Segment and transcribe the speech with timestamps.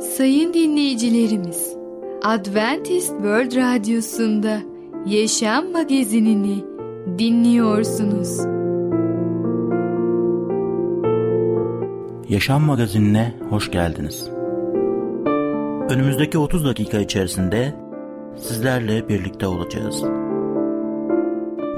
[0.00, 1.76] Sayın dinleyicilerimiz,
[2.22, 4.58] Adventist World Radyosu'nda
[5.06, 6.64] Yaşam Magazinini
[7.18, 8.38] dinliyorsunuz.
[12.28, 14.30] Yaşam Magazinine hoş geldiniz.
[15.90, 17.74] Önümüzdeki 30 dakika içerisinde
[18.36, 20.04] sizlerle birlikte olacağız.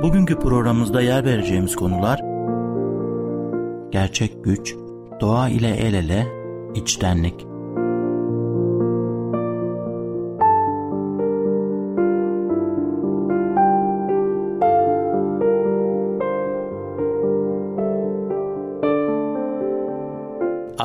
[0.03, 2.21] Bugünkü programımızda yer vereceğimiz konular
[3.91, 4.77] gerçek güç,
[5.21, 6.27] doğa ile el ele,
[6.75, 7.48] içtenlik.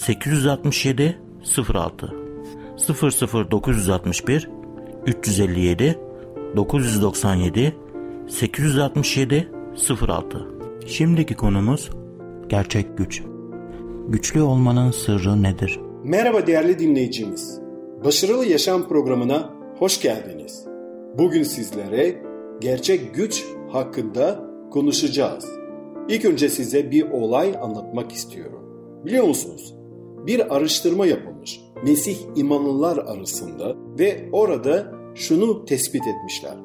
[0.00, 1.18] 867
[1.74, 2.14] 06
[3.50, 4.50] 00961
[5.06, 5.98] 357
[6.56, 7.74] 997
[8.28, 9.48] 867
[10.02, 10.48] 06
[10.86, 11.90] Şimdiki konumuz
[12.48, 13.22] gerçek güç.
[14.08, 15.80] Güçlü olmanın sırrı nedir?
[16.04, 17.60] Merhaba değerli dinleyicimiz.
[18.04, 20.66] Başarılı Yaşam programına hoş geldiniz.
[21.18, 22.22] Bugün sizlere
[22.60, 25.46] gerçek güç hakkında konuşacağız.
[26.08, 28.60] İlk önce size bir olay anlatmak istiyorum.
[29.04, 29.79] Biliyor musunuz?
[30.26, 36.56] Bir araştırma yapılmış Mesih imanlılar arasında ve orada şunu tespit etmişler.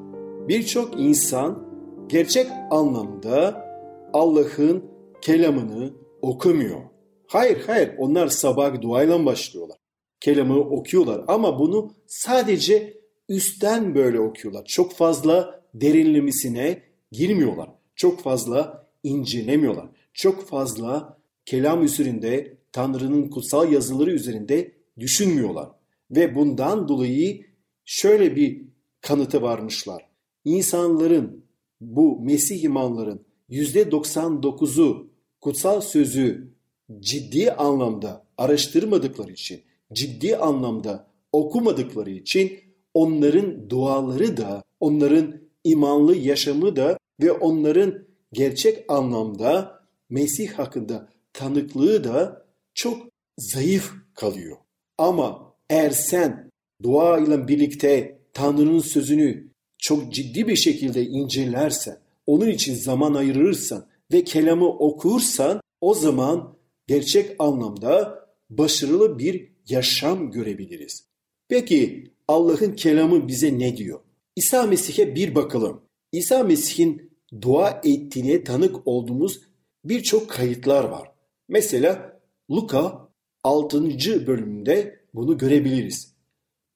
[0.48, 1.68] Birçok insan
[2.06, 3.66] gerçek anlamda
[4.12, 4.84] Allah'ın
[5.20, 5.90] kelamını
[6.22, 6.80] okumuyor.
[7.26, 9.78] Hayır hayır onlar sabah duayla başlıyorlar.
[10.20, 14.64] Kelamı okuyorlar ama bunu sadece üstten böyle okuyorlar.
[14.64, 17.68] Çok fazla derinlemesine girmiyorlar.
[17.96, 19.86] Çok fazla incelemiyorlar.
[20.14, 25.68] Çok fazla kelam üzerinde, Tanrı'nın kutsal yazıları üzerinde düşünmüyorlar.
[26.10, 27.46] Ve bundan dolayı
[27.84, 28.62] şöyle bir
[29.00, 30.06] kanıtı varmışlar.
[30.44, 31.44] İnsanların,
[31.80, 35.10] bu Mesih imanların %99'u
[35.40, 36.52] kutsal sözü
[37.00, 39.60] ciddi anlamda araştırmadıkları için,
[39.92, 42.58] ciddi anlamda okumadıkları için
[42.94, 52.45] onların duaları da, onların imanlı yaşamı da ve onların gerçek anlamda Mesih hakkında tanıklığı da
[52.76, 54.56] çok zayıf kalıyor.
[54.98, 56.50] Ama eğer sen
[56.82, 59.48] dua ile birlikte Tanrı'nın sözünü
[59.78, 66.56] çok ciddi bir şekilde incelersen, onun için zaman ayırırsan ve kelamı okursan o zaman
[66.86, 71.06] gerçek anlamda başarılı bir yaşam görebiliriz.
[71.48, 74.00] Peki Allah'ın kelamı bize ne diyor?
[74.36, 75.80] İsa Mesih'e bir bakalım.
[76.12, 77.10] İsa Mesih'in
[77.40, 79.40] dua ettiğine tanık olduğumuz
[79.84, 81.10] birçok kayıtlar var.
[81.48, 82.15] Mesela
[82.50, 83.08] Luka
[83.44, 83.82] 6.
[84.26, 86.14] bölümünde bunu görebiliriz.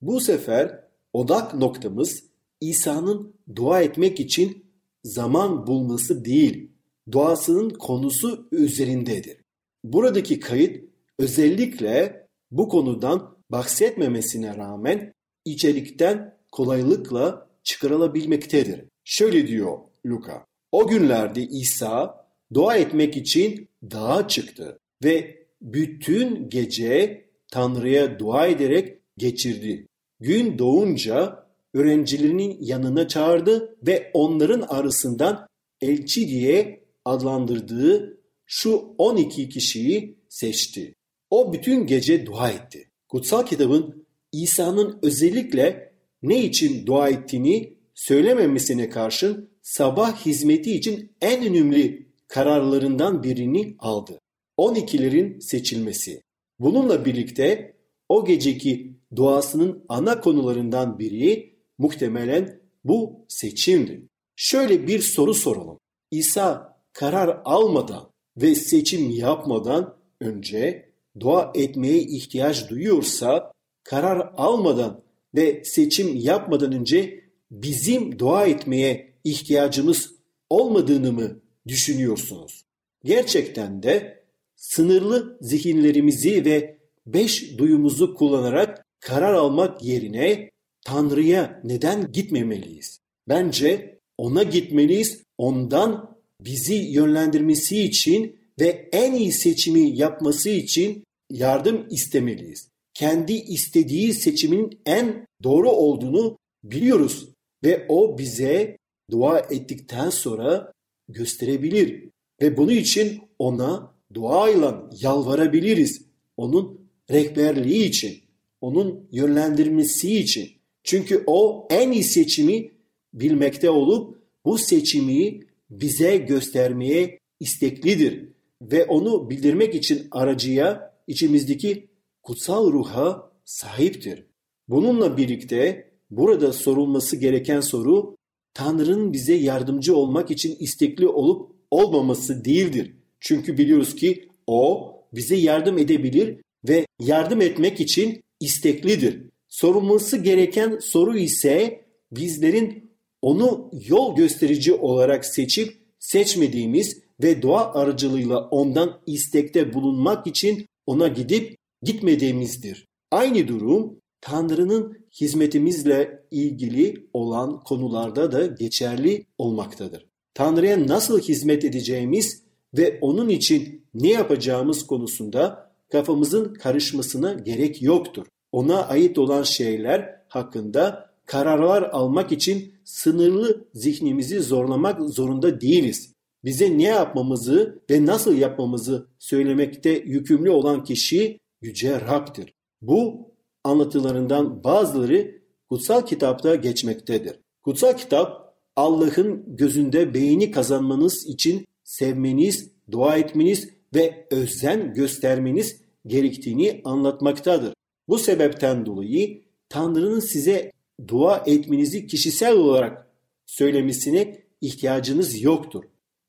[0.00, 2.24] Bu sefer odak noktamız
[2.60, 4.66] İsa'nın dua etmek için
[5.04, 6.70] zaman bulması değil,
[7.12, 9.36] duasının konusu üzerindedir.
[9.84, 10.84] Buradaki kayıt
[11.18, 15.14] özellikle bu konudan bahsetmemesine rağmen
[15.44, 18.84] içerikten kolaylıkla çıkarılabilmektedir.
[19.04, 20.46] Şöyle diyor Luka.
[20.72, 29.86] O günlerde İsa dua etmek için dağa çıktı ve bütün gece Tanrı'ya dua ederek geçirdi.
[30.20, 35.46] Gün doğunca öğrencilerinin yanına çağırdı ve onların arasından
[35.80, 40.94] elçi diye adlandırdığı şu 12 kişiyi seçti.
[41.30, 42.88] O bütün gece dua etti.
[43.08, 45.92] Kutsal kitabın İsa'nın özellikle
[46.22, 54.19] ne için dua ettiğini söylememesine karşın sabah hizmeti için en önemli kararlarından birini aldı.
[54.60, 56.22] 12'lerin seçilmesi.
[56.58, 57.76] Bununla birlikte
[58.08, 64.02] o geceki duasının ana konularından biri muhtemelen bu seçimdi.
[64.36, 65.78] Şöyle bir soru soralım.
[66.10, 73.52] İsa karar almadan ve seçim yapmadan önce dua etmeye ihtiyaç duyuyorsa
[73.84, 75.02] karar almadan
[75.34, 80.14] ve seçim yapmadan önce bizim dua etmeye ihtiyacımız
[80.50, 82.64] olmadığını mı düşünüyorsunuz?
[83.04, 84.19] Gerçekten de
[84.60, 90.50] sınırlı zihinlerimizi ve beş duyumuzu kullanarak karar almak yerine
[90.86, 92.98] Tanrı'ya neden gitmemeliyiz?
[93.28, 102.68] Bence ona gitmeliyiz, ondan bizi yönlendirmesi için ve en iyi seçimi yapması için yardım istemeliyiz.
[102.94, 107.28] kendi istediği seçimin en doğru olduğunu biliyoruz
[107.64, 108.76] ve o bize
[109.10, 110.72] dua ettikten sonra
[111.08, 112.08] gösterebilir
[112.42, 116.02] ve bunun için ona dua ile yalvarabiliriz.
[116.36, 116.80] Onun
[117.10, 118.18] rehberliği için,
[118.60, 120.48] onun yönlendirmesi için.
[120.84, 122.70] Çünkü o en iyi seçimi
[123.14, 125.40] bilmekte olup bu seçimi
[125.70, 128.28] bize göstermeye isteklidir
[128.62, 131.88] ve onu bildirmek için aracıya içimizdeki
[132.22, 134.26] kutsal ruha sahiptir.
[134.68, 138.16] Bununla birlikte burada sorulması gereken soru
[138.54, 142.96] Tanrı'nın bize yardımcı olmak için istekli olup olmaması değildir.
[143.20, 146.36] Çünkü biliyoruz ki o bize yardım edebilir
[146.68, 149.22] ve yardım etmek için isteklidir.
[149.48, 152.90] Sorulması gereken soru ise bizlerin
[153.22, 161.56] onu yol gösterici olarak seçip seçmediğimiz ve dua aracılığıyla ondan istekte bulunmak için ona gidip
[161.82, 162.86] gitmediğimizdir.
[163.10, 170.06] Aynı durum Tanrı'nın hizmetimizle ilgili olan konularda da geçerli olmaktadır.
[170.34, 172.42] Tanrı'ya nasıl hizmet edeceğimiz
[172.74, 178.26] ve onun için ne yapacağımız konusunda kafamızın karışmasına gerek yoktur.
[178.52, 186.12] Ona ait olan şeyler hakkında kararlar almak için sınırlı zihnimizi zorlamak zorunda değiliz.
[186.44, 192.54] Bize ne yapmamızı ve nasıl yapmamızı söylemekte yükümlü olan kişi Yüce Rab'dir.
[192.82, 193.30] Bu
[193.64, 197.36] anlatılarından bazıları kutsal kitapta geçmektedir.
[197.62, 207.74] Kutsal kitap Allah'ın gözünde beğeni kazanmanız için sevmeniz, dua etmeniz ve özen göstermeniz gerektiğini anlatmaktadır.
[208.08, 210.72] Bu sebepten dolayı Tanrı'nın size
[211.08, 213.10] dua etmenizi kişisel olarak
[213.46, 215.84] söylemesine ihtiyacınız yoktur.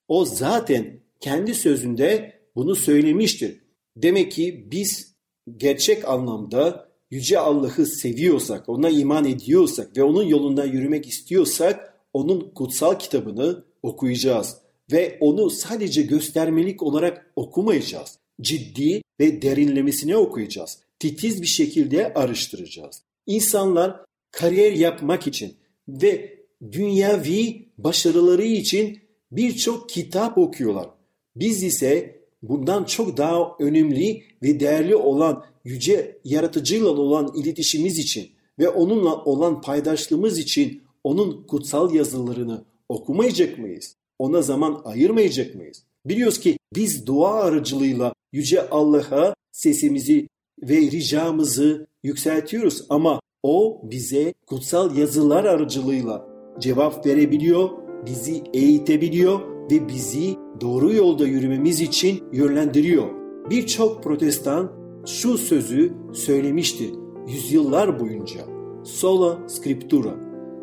[0.08, 3.62] O zaten kendi sözünde bunu söylemiştir.
[3.98, 5.16] Demek ki biz
[5.58, 13.00] gerçek anlamda Yüce Allah'ı seviyorsak, ona iman ediyorsak ve onun yolunda yürümek istiyorsak onun kutsal
[13.00, 18.18] kitabını okuyacağız ve onu sadece göstermelik olarak okumayacağız.
[18.42, 20.80] Ciddi ve derinlemesine okuyacağız.
[21.00, 23.02] Titiz bir şekilde araştıracağız.
[23.28, 25.54] İnsanlar kariyer yapmak için
[25.88, 26.38] ve
[26.72, 29.00] dünyavi başarıları için
[29.32, 30.90] birçok kitap okuyorlar.
[31.36, 38.30] Biz ise bundan çok daha önemli ve değerli olan yüce yaratıcıyla olan iletişimimiz için
[38.60, 43.96] ve onunla olan paydaşlığımız için onun kutsal yazılarını okumayacak mıyız?
[44.22, 45.84] Ona zaman ayırmayacak mıyız?
[46.06, 50.28] Biliyoruz ki biz dua aracılığıyla yüce Allah'a sesimizi
[50.62, 56.28] ve ricamızı yükseltiyoruz ama o bize kutsal yazılar aracılığıyla
[56.60, 57.70] cevap verebiliyor,
[58.06, 59.40] bizi eğitebiliyor
[59.72, 63.08] ve bizi doğru yolda yürümemiz için yönlendiriyor.
[63.50, 64.72] Birçok protestan
[65.06, 66.92] şu sözü söylemişti
[67.28, 68.42] yüzyıllar boyunca.
[68.84, 70.16] Sola scriptura.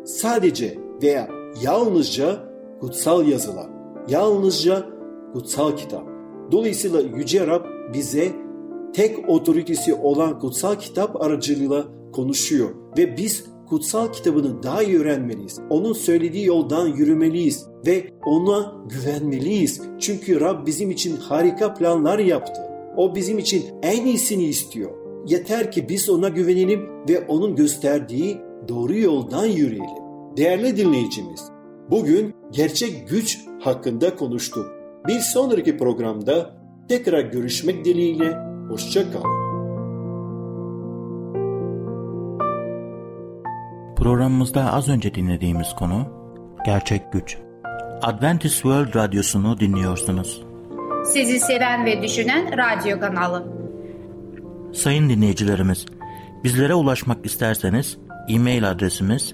[0.05, 1.29] Sadece veya
[1.63, 2.48] yalnızca
[2.81, 3.69] kutsal yazılar.
[4.09, 4.85] Yalnızca
[5.33, 6.03] kutsal kitap.
[6.51, 8.31] Dolayısıyla Yüce Rab bize
[8.93, 15.59] tek otoritesi olan kutsal kitap aracılığıyla konuşuyor ve biz kutsal kitabını daha iyi öğrenmeliyiz.
[15.69, 19.81] Onun söylediği yoldan yürümeliyiz ve ona güvenmeliyiz.
[19.99, 22.61] Çünkü Rab bizim için harika planlar yaptı.
[22.97, 24.91] O bizim için en iyisini istiyor.
[25.27, 29.99] Yeter ki biz ona güvenelim ve onun gösterdiği doğru yoldan yürüyelim.
[30.37, 31.41] Değerli dinleyicimiz,
[31.91, 34.71] bugün gerçek güç hakkında konuştuk.
[35.07, 36.51] Bir sonraki programda
[36.89, 38.37] tekrar görüşmek dileğiyle,
[38.69, 39.39] hoşçakalın.
[43.95, 46.19] Programımızda az önce dinlediğimiz konu
[46.65, 47.37] Gerçek Güç.
[48.01, 50.43] Adventist World Radyosu'nu dinliyorsunuz.
[51.05, 53.47] Sizi seven ve düşünen radyo kanalı.
[54.73, 55.85] Sayın dinleyicilerimiz,
[56.43, 57.97] bizlere ulaşmak isterseniz
[58.29, 59.33] e-mail adresimiz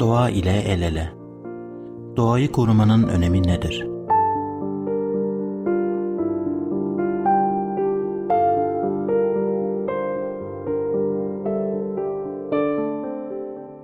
[0.00, 1.12] doğa ile el ele.
[2.16, 3.86] Doğayı korumanın önemi nedir?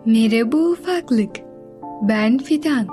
[0.07, 1.37] Merhaba ufaklık.
[2.03, 2.87] Ben Fidan.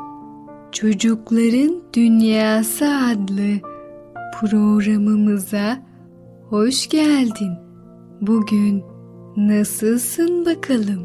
[0.72, 3.70] Çocukların Dünyası adlı
[4.40, 5.78] programımıza
[6.50, 7.54] hoş geldin.
[8.22, 8.84] Bugün
[9.38, 11.04] Nasılsın bakalım?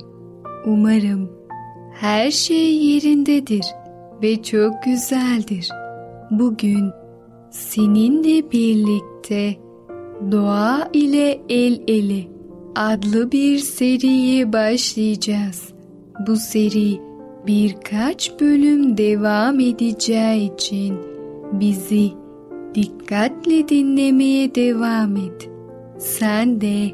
[0.66, 1.37] Umarım
[2.00, 3.64] her şey yerindedir
[4.22, 5.68] ve çok güzeldir.
[6.30, 6.90] Bugün
[7.50, 9.56] seninle birlikte
[10.32, 12.22] Doğa ile El Ele
[12.76, 15.68] adlı bir seriye başlayacağız.
[16.26, 17.00] Bu seri
[17.46, 20.96] birkaç bölüm devam edeceği için
[21.52, 22.10] bizi
[22.74, 25.50] dikkatle dinlemeye devam et.
[25.98, 26.90] Sen de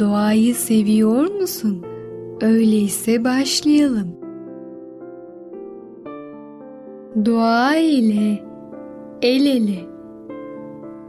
[0.00, 1.82] doğayı seviyor musun?
[2.40, 4.21] Öyleyse başlayalım.
[7.16, 8.42] Doğa ile
[9.22, 9.78] el ele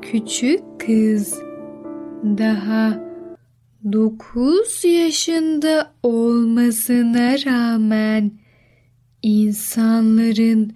[0.01, 1.39] küçük kız
[2.23, 3.03] daha
[3.91, 8.31] dokuz yaşında olmasına rağmen
[9.21, 10.73] insanların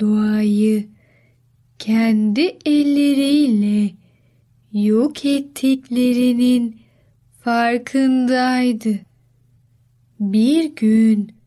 [0.00, 0.88] doğayı
[1.78, 3.90] kendi elleriyle
[4.72, 6.80] yok ettiklerinin
[7.44, 8.98] farkındaydı.
[10.20, 11.39] Bir gün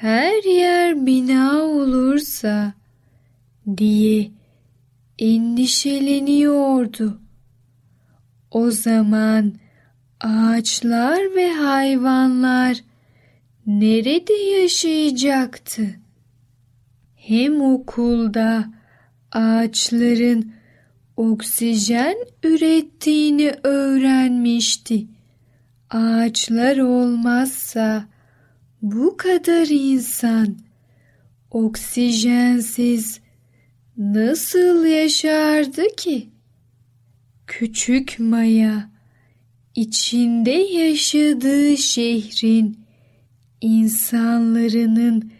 [0.00, 2.72] her yer bina olursa
[3.76, 4.30] diye
[5.18, 7.20] endişeleniyordu.
[8.50, 9.52] O zaman
[10.20, 12.84] ağaçlar ve hayvanlar
[13.66, 15.86] nerede yaşayacaktı?
[17.14, 18.64] Hem okulda
[19.32, 20.52] ağaçların
[21.16, 25.06] oksijen ürettiğini öğrenmişti.
[25.90, 28.15] Ağaçlar olmazsa
[28.92, 30.56] bu kadar insan
[31.50, 33.20] oksijensiz
[33.96, 36.28] nasıl yaşardı ki?
[37.46, 38.90] Küçük Maya
[39.74, 42.78] içinde yaşadığı şehrin
[43.60, 45.30] insanlarının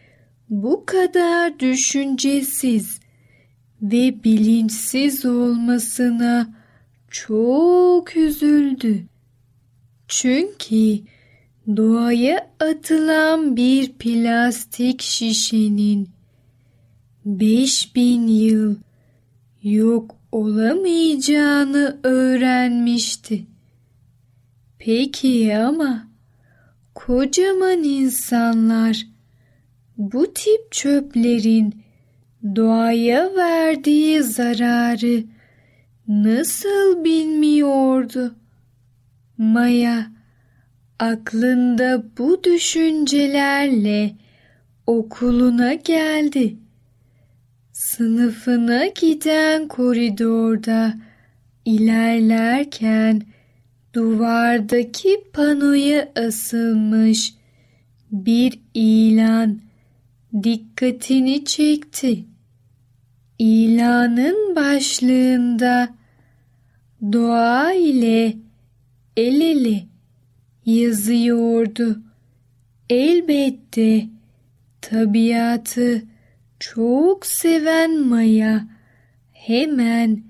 [0.50, 3.00] bu kadar düşüncesiz
[3.83, 6.55] ve bilinçsiz olmasına
[7.11, 9.05] çok üzüldü.
[10.09, 11.00] Çünkü
[11.77, 16.09] doğaya atılan bir plastik şişenin
[17.25, 18.77] beş bin yıl
[19.63, 23.47] yok olamayacağını öğrenmişti.
[24.79, 26.09] Peki ama
[26.95, 29.07] kocaman insanlar
[29.97, 31.83] bu tip çöplerin
[32.57, 35.25] doğaya verdiği zararı
[36.09, 38.35] nasıl bilmiyordu?
[39.39, 40.16] Maya
[40.99, 44.15] aklında bu düşüncelerle
[44.87, 46.57] okuluna geldi.
[47.73, 50.95] Sınıfına giden koridorda
[51.65, 53.23] ilerlerken
[53.95, 57.35] duvardaki panoya asılmış
[58.11, 59.61] bir ilan
[60.43, 62.25] dikkatini çekti.
[63.38, 65.88] İlanın başlığında
[67.12, 68.37] doğa ile
[69.17, 69.96] el ele
[70.67, 72.03] yazıyordu.
[72.91, 74.07] Elbette
[74.81, 76.03] tabiatı
[76.61, 78.67] çok seven Maya
[79.33, 80.23] hemen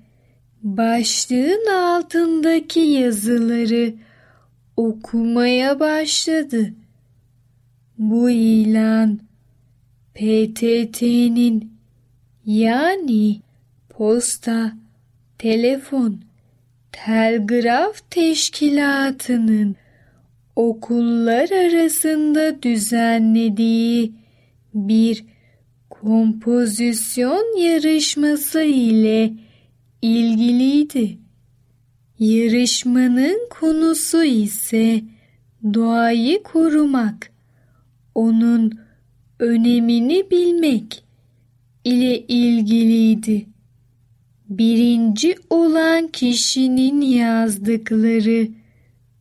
[0.63, 3.93] başlığın altındaki yazıları
[4.77, 6.73] okumaya başladı.
[7.97, 9.19] Bu ilan
[10.13, 11.71] PTT'nin
[12.45, 13.41] yani
[13.89, 14.73] posta,
[15.37, 16.21] telefon,
[16.91, 19.75] telgraf teşkilatının
[20.57, 24.13] okullar arasında düzenlediği
[24.73, 25.25] bir
[25.89, 29.33] kompozisyon yarışması ile
[30.01, 31.17] ilgiliydi.
[32.19, 35.01] Yarışmanın konusu ise
[35.73, 37.31] doğayı korumak,
[38.15, 38.79] onun
[39.39, 41.03] önemini bilmek
[41.83, 43.45] ile ilgiliydi.
[44.49, 48.47] Birinci olan kişinin yazdıkları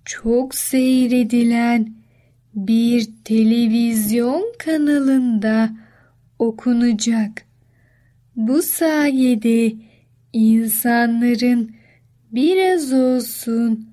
[0.06, 1.94] çok seyredilen
[2.54, 5.70] bir televizyon kanalında
[6.38, 7.42] okunacak.
[8.36, 9.72] Bu sayede
[10.32, 11.74] insanların
[12.32, 13.88] biraz olsun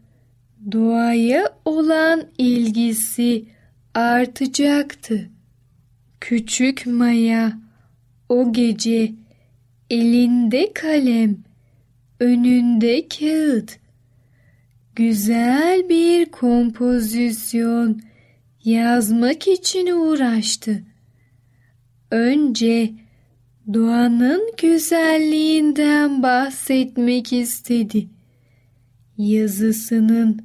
[0.72, 3.46] doğaya olan ilgisi
[3.94, 5.30] artacaktı.
[6.20, 7.60] Küçük Maya
[8.30, 9.12] o gece
[9.90, 11.38] elinde kalem,
[12.20, 13.83] önünde kağıt,
[14.96, 18.02] güzel bir kompozisyon
[18.64, 20.84] yazmak için uğraştı.
[22.12, 22.94] Önce
[23.74, 28.08] doğanın güzelliğinden bahsetmek istedi.
[29.18, 30.42] Yazısının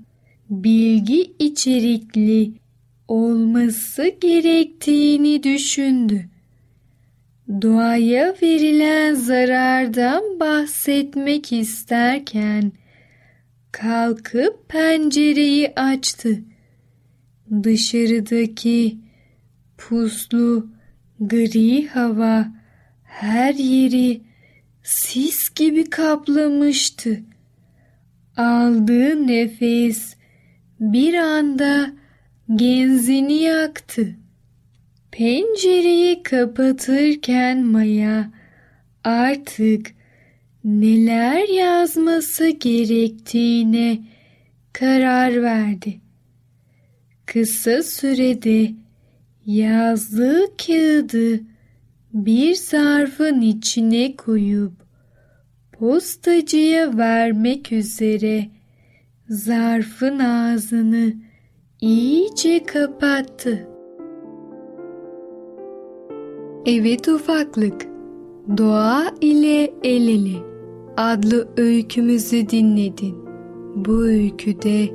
[0.50, 2.52] bilgi içerikli
[3.08, 6.24] olması gerektiğini düşündü.
[7.62, 12.72] Doğaya verilen zarardan bahsetmek isterken
[13.80, 16.40] kalkıp pencereyi açtı
[17.62, 18.98] Dışarıdaki
[19.78, 20.66] puslu
[21.20, 22.48] gri hava
[23.04, 24.20] her yeri
[24.82, 27.20] sis gibi kaplamıştı.
[28.36, 30.16] Aldığı nefes
[30.80, 31.90] bir anda
[32.56, 34.16] genzini yaktı.
[35.10, 38.30] Pencereyi kapatırken Maya
[39.04, 39.97] artık
[40.64, 43.98] neler yazması gerektiğine
[44.72, 46.00] karar verdi.
[47.26, 48.72] Kısa sürede
[49.46, 51.40] yazdığı kağıdı
[52.12, 54.72] bir zarfın içine koyup
[55.72, 58.48] postacıya vermek üzere
[59.28, 61.12] zarfın ağzını
[61.80, 63.68] iyice kapattı.
[66.66, 67.86] Evet ufaklık,
[68.56, 70.38] Doğa ile El Ele
[70.96, 73.14] adlı öykümüzü dinledin.
[73.74, 74.88] Bu öyküde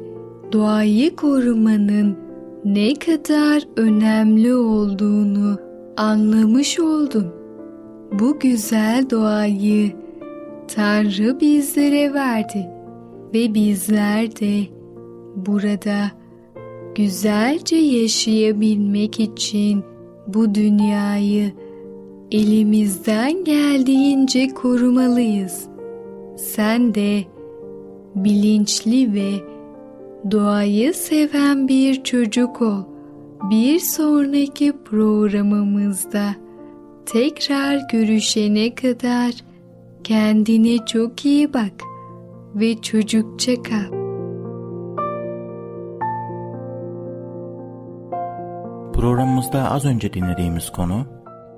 [0.51, 2.17] doğayı korumanın
[2.65, 5.57] ne kadar önemli olduğunu
[5.97, 7.27] anlamış oldun.
[8.19, 9.91] Bu güzel doğayı
[10.75, 12.67] Tanrı bizlere verdi
[13.33, 14.63] ve bizler de
[15.35, 16.11] burada
[16.95, 19.83] güzelce yaşayabilmek için
[20.27, 21.51] bu dünyayı
[22.33, 25.67] elimizden geldiğince korumalıyız.
[26.37, 27.23] Sen de
[28.15, 29.31] bilinçli ve
[30.31, 32.83] doğayı seven bir çocuk ol.
[33.49, 36.35] Bir sonraki programımızda
[37.05, 39.31] tekrar görüşene kadar
[40.03, 41.73] kendine çok iyi bak
[42.55, 44.03] ve çocukça kal.
[48.93, 51.22] Programımızda az önce dinlediğimiz konu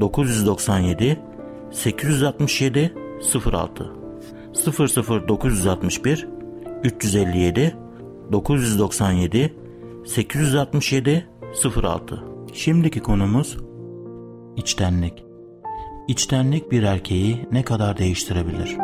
[0.00, 1.18] 997
[1.70, 2.94] 867
[3.52, 3.92] 06
[5.28, 6.28] 00961
[6.84, 7.76] 357
[8.32, 9.54] 997
[10.06, 11.28] 867
[11.82, 13.56] 06 Şimdiki konumuz
[14.56, 15.24] içtenlik.
[16.08, 18.76] İçtenlik bir erkeği ne kadar değiştirebilir?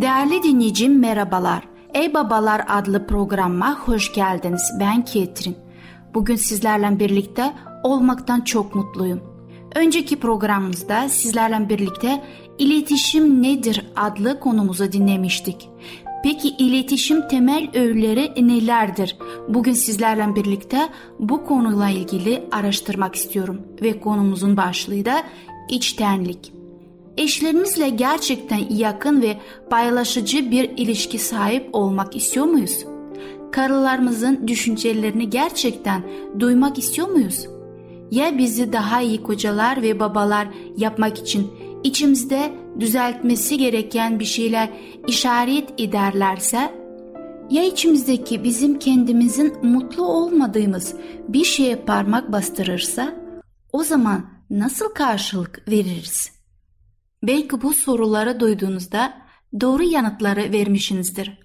[0.00, 1.75] Değerli dinleyicim merhabalar.
[1.94, 4.72] Ey Babalar adlı programma hoş geldiniz.
[4.80, 5.56] Ben Ketrin.
[6.14, 9.20] Bugün sizlerle birlikte olmaktan çok mutluyum.
[9.74, 12.24] Önceki programımızda sizlerle birlikte
[12.58, 15.68] iletişim nedir adlı konumuzu dinlemiştik.
[16.22, 19.16] Peki iletişim temel öğeleri nelerdir?
[19.48, 25.22] Bugün sizlerle birlikte bu konuyla ilgili araştırmak istiyorum ve konumuzun başlığı da
[25.68, 26.55] içtenlik.
[27.16, 29.36] Eşlerimizle gerçekten yakın ve
[29.70, 32.84] paylaşıcı bir ilişki sahip olmak istiyor muyuz?
[33.52, 36.02] Karılarımızın düşüncelerini gerçekten
[36.38, 37.46] duymak istiyor muyuz?
[38.10, 41.50] Ya bizi daha iyi kocalar ve babalar yapmak için
[41.84, 44.70] içimizde düzeltmesi gereken bir şeyler
[45.08, 46.72] işaret ederlerse
[47.50, 50.94] ya içimizdeki bizim kendimizin mutlu olmadığımız
[51.28, 53.14] bir şeye parmak bastırırsa
[53.72, 56.35] o zaman nasıl karşılık veririz?
[57.22, 59.12] Belki bu soruları duyduğunuzda
[59.60, 61.38] doğru yanıtları vermişsinizdir.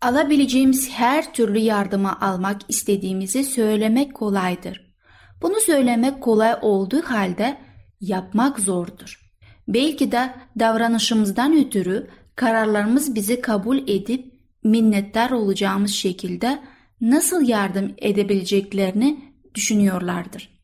[0.00, 4.94] Alabileceğimiz her türlü yardımı almak istediğimizi söylemek kolaydır.
[5.42, 7.58] Bunu söylemek kolay olduğu halde
[8.00, 9.20] yapmak zordur.
[9.68, 14.32] Belki de davranışımızdan ötürü kararlarımız bizi kabul edip
[14.64, 16.62] minnettar olacağımız şekilde
[17.00, 20.56] nasıl yardım edebileceklerini düşünüyorlardır.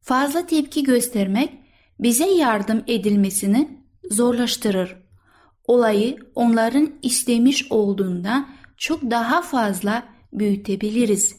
[0.00, 1.63] Fazla tepki göstermek
[2.00, 3.78] bize yardım edilmesini
[4.10, 4.96] zorlaştırır.
[5.66, 10.02] Olayı onların istemiş olduğunda çok daha fazla
[10.32, 11.36] büyütebiliriz.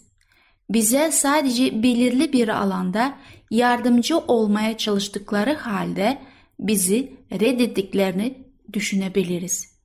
[0.70, 3.18] Bize sadece belirli bir alanda
[3.52, 6.22] yardımcı olmaya çalıştıkları halde
[6.60, 9.76] bizi reddettiklerini düşünebiliriz.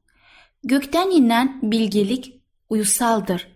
[0.64, 3.48] Gökten inen bilgelik uyusaldır.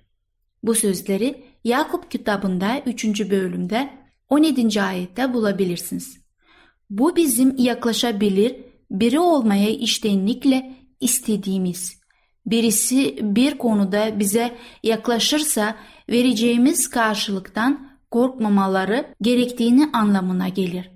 [0.62, 3.31] Bu sözleri Yakup kitabında 3.
[3.31, 3.90] bölümde
[4.29, 4.83] 17.
[4.83, 6.23] ayette bulabilirsiniz.
[6.90, 8.57] Bu bizim yaklaşabilir
[8.90, 12.01] biri olmaya iştenlikle istediğimiz.
[12.47, 15.77] Birisi bir konuda bize yaklaşırsa
[16.11, 20.90] vereceğimiz karşılıktan korkmamaları gerektiğini anlamına gelir.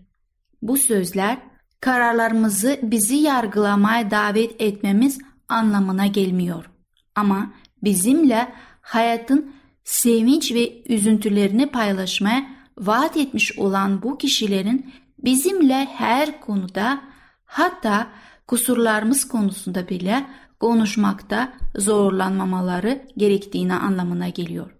[0.62, 1.38] Bu sözler
[1.80, 6.70] kararlarımızı bizi yargılamaya davet etmemiz anlamına gelmiyor.
[7.14, 9.52] Ama bizimle hayatın
[9.84, 12.46] sevinç ve üzüntülerini paylaşmaya
[12.78, 17.00] vaat etmiş olan bu kişilerin bizimle her konuda
[17.44, 18.06] hatta
[18.46, 20.26] kusurlarımız konusunda bile
[20.60, 24.70] konuşmakta zorlanmamaları gerektiğini anlamına geliyor.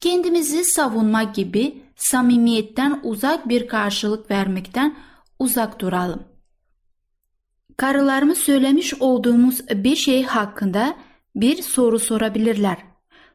[0.00, 4.96] Kendimizi savunmak gibi samimiyetten uzak bir karşılık vermekten
[5.38, 6.22] uzak duralım.
[7.76, 10.96] Karılarımız söylemiş olduğumuz bir şey hakkında
[11.36, 12.78] bir soru sorabilirler.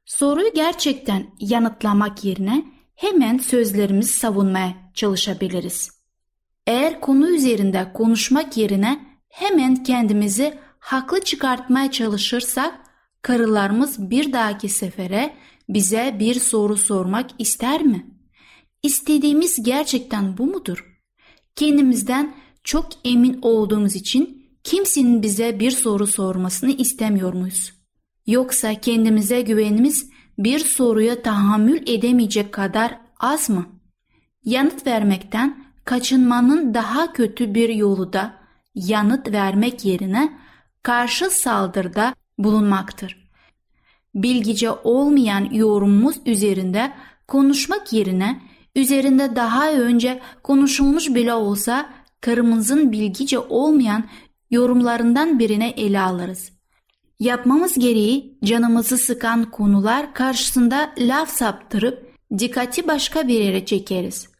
[0.06, 5.97] Soruyu gerçekten yanıtlamak yerine hemen sözlerimizi savunmaya çalışabiliriz.
[6.68, 9.00] Eğer konu üzerinde konuşmak yerine
[9.30, 12.80] hemen kendimizi haklı çıkartmaya çalışırsak
[13.22, 15.34] karılarımız bir dahaki sefere
[15.70, 18.06] bize bir soru sormak ister mi?
[18.84, 20.98] İstediğimiz gerçekten bu mudur?
[21.56, 27.74] Kendimizden çok emin olduğumuz için kimsenin bize bir soru sormasını istemiyor muyuz?
[28.26, 33.66] Yoksa kendimize güvenimiz bir soruya tahammül edemeyecek kadar az mı?
[34.44, 38.34] Yanıt vermekten kaçınmanın daha kötü bir yolu da
[38.76, 40.38] yanıt vermek yerine
[40.84, 43.30] karşı saldırıda bulunmaktır.
[44.16, 46.92] Bilgice olmayan yorumumuz üzerinde
[47.28, 48.42] konuşmak yerine
[48.76, 51.90] üzerinde daha önce konuşulmuş bile olsa
[52.22, 54.04] karımızın bilgice olmayan
[54.52, 56.52] yorumlarından birine ele alırız.
[57.20, 64.37] Yapmamız gereği canımızı sıkan konular karşısında laf saptırıp dikkati başka bir yere çekeriz.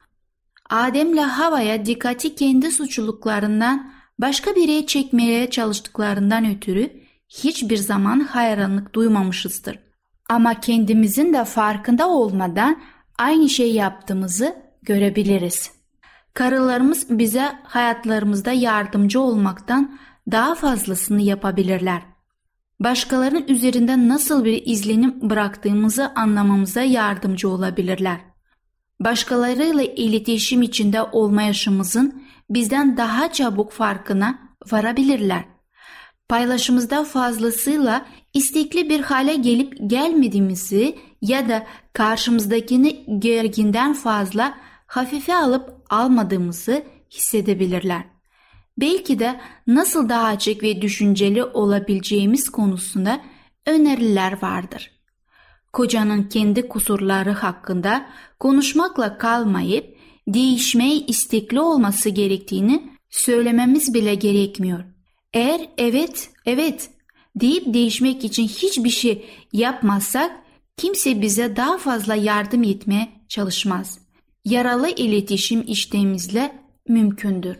[0.70, 6.92] Adem'le Hava'ya dikkati kendi suçluluklarından başka bir yere çekmeye çalıştıklarından ötürü
[7.30, 9.80] hiçbir zaman hayranlık duymamışızdır.
[10.30, 12.82] Ama kendimizin de farkında olmadan
[13.20, 15.72] aynı şey yaptığımızı görebiliriz.
[16.34, 20.00] Karılarımız bize hayatlarımızda yardımcı olmaktan
[20.32, 22.02] daha fazlasını yapabilirler.
[22.80, 28.18] Başkalarının üzerinde nasıl bir izlenim bıraktığımızı anlamamıza yardımcı olabilirler.
[29.00, 34.40] Başkalarıyla iletişim içinde olma yaşımızın bizden daha çabuk farkına
[34.72, 35.44] varabilirler.
[36.30, 44.58] Paylaşımızda fazlasıyla istekli bir hale gelip gelmediğimizi ya da karşımızdakini gerginden fazla
[44.88, 48.04] hafife alıp almadığımızı hissedebilirler.
[48.78, 53.22] Belki de nasıl daha açık ve düşünceli olabileceğimiz konusunda
[53.66, 54.97] öneriler vardır.
[55.78, 58.06] Kocanın kendi kusurları hakkında
[58.40, 64.84] konuşmakla kalmayıp değişmeye istekli olması gerektiğini söylememiz bile gerekmiyor.
[65.34, 66.90] Eğer evet, evet
[67.36, 70.32] deyip değişmek için hiçbir şey yapmazsak
[70.78, 74.00] kimse bize daha fazla yardım etmeye çalışmaz.
[74.46, 76.56] Yaralı iletişim işlemimizle
[76.88, 77.58] mümkündür.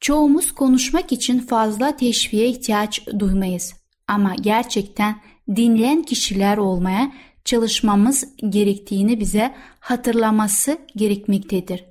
[0.00, 3.74] Çoğumuz konuşmak için fazla teşviğe ihtiyaç duymayız
[4.08, 5.20] ama gerçekten
[5.56, 7.12] dinleyen kişiler olmaya
[7.44, 11.84] çalışmamız gerektiğini bize hatırlaması gerekmektedir.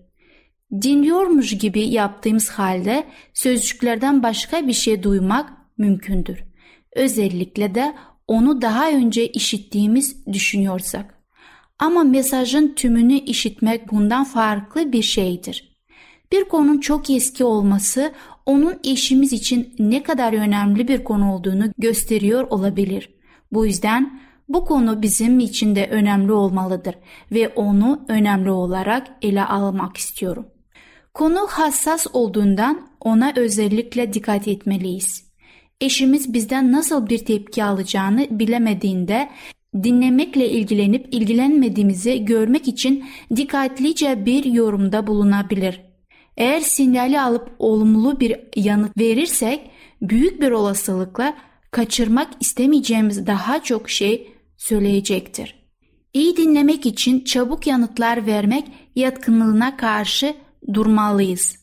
[0.82, 6.44] Dinliyormuş gibi yaptığımız halde sözcüklerden başka bir şey duymak mümkündür.
[6.96, 7.96] Özellikle de
[8.28, 11.16] onu daha önce işittiğimiz düşünüyorsak.
[11.80, 15.76] Ama mesajın tümünü işitmek bundan farklı bir şeydir.
[16.32, 18.14] Bir konunun çok eski olması
[18.46, 23.15] onun eşimiz için ne kadar önemli bir konu olduğunu gösteriyor olabilir.
[23.56, 26.96] Bu yüzden bu konu bizim için de önemli olmalıdır
[27.32, 30.46] ve onu önemli olarak ele almak istiyorum.
[31.14, 35.26] Konu hassas olduğundan ona özellikle dikkat etmeliyiz.
[35.82, 39.30] Eşimiz bizden nasıl bir tepki alacağını bilemediğinde
[39.84, 45.82] dinlemekle ilgilenip ilgilenmediğimizi görmek için dikkatlice bir yorumda bulunabilir.
[46.38, 51.34] Eğer sinyali alıp olumlu bir yanıt verirsek büyük bir olasılıkla
[51.76, 55.56] kaçırmak istemeyeceğimiz daha çok şey söyleyecektir.
[56.14, 60.36] İyi dinlemek için çabuk yanıtlar vermek yatkınlığına karşı
[60.74, 61.56] durmalıyız.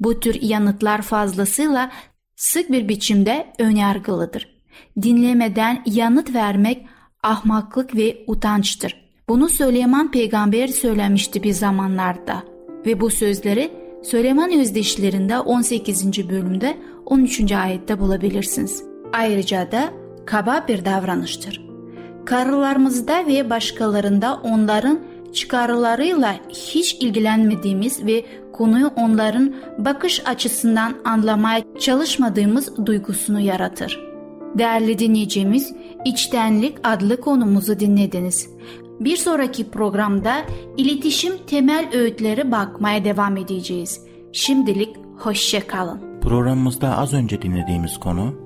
[0.00, 1.90] Bu tür yanıtlar fazlasıyla
[2.36, 4.62] sık bir biçimde önyargılıdır.
[5.02, 6.86] Dinlemeden yanıt vermek
[7.22, 9.10] ahmaklık ve utançtır.
[9.28, 12.42] Bunu Süleyman peygamber söylemişti bir zamanlarda
[12.86, 13.70] ve bu sözleri
[14.02, 16.28] Süleyman özdeşlerinde 18.
[16.28, 16.76] bölümde
[17.06, 17.52] 13.
[17.52, 18.95] ayette bulabilirsiniz.
[19.16, 19.92] Ayrıca da
[20.26, 21.66] kaba bir davranıştır.
[22.24, 25.00] Karılarımızda ve başkalarında onların
[25.32, 34.00] çıkarlarıyla hiç ilgilenmediğimiz ve konuyu onların bakış açısından anlamaya çalışmadığımız duygusunu yaratır.
[34.58, 35.74] Değerli dinleyicimiz,
[36.04, 38.50] İçtenlik adlı konumuzu dinlediniz.
[39.00, 40.34] Bir sonraki programda
[40.76, 44.00] iletişim temel öğütleri bakmaya devam edeceğiz.
[44.32, 46.20] Şimdilik Hoşçakalın.
[46.20, 48.45] Programımızda az önce dinlediğimiz konu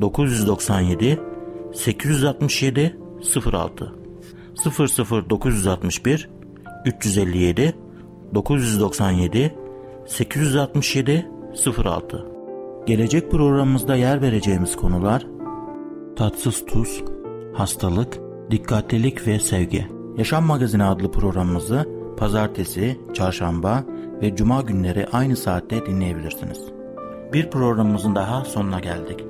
[0.00, 1.18] 997
[1.74, 2.98] 867
[3.52, 3.94] 06
[5.30, 6.30] 00961
[6.86, 7.74] 357
[8.34, 9.54] 997
[10.06, 11.26] 867
[11.84, 12.26] 06
[12.86, 15.26] Gelecek programımızda yer vereceğimiz konular
[16.16, 17.04] tatsız tuz,
[17.54, 18.18] hastalık,
[18.50, 19.86] dikkatlilik ve sevgi.
[20.16, 23.84] Yaşam Magazini adlı programımızı pazartesi, çarşamba
[24.22, 26.64] ve cuma günleri aynı saatte dinleyebilirsiniz.
[27.32, 29.29] Bir programımızın daha sonuna geldik.